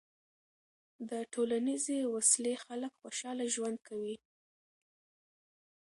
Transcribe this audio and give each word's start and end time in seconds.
د 1.09 1.11
ټولنیزې 1.33 1.97
وصلۍ 2.13 2.55
خلک 2.65 2.91
خوشحاله 3.01 3.45
ژوند 3.55 3.77
کوي. 3.87 4.15